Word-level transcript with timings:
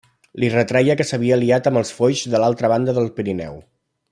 Li 0.43 0.47
retreia 0.53 0.95
que 1.01 1.05
s'havia 1.09 1.35
aliat 1.35 1.69
amb 1.71 1.81
els 1.83 1.91
Foix 1.99 2.25
de 2.35 2.43
l'altra 2.45 2.73
banda 2.75 2.99
del 3.01 3.15
Pirineu. 3.19 3.65